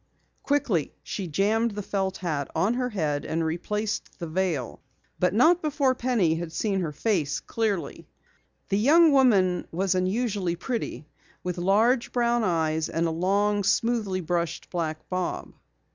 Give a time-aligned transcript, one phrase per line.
[0.41, 4.81] Quickly she jammed the felt hat on her head and replaced the veil,
[5.19, 8.07] but not before Penny had seen her face clearly.
[8.69, 11.05] The young woman was unusually pretty
[11.43, 15.53] with large brown eyes and a long, smoothly brushed black bob.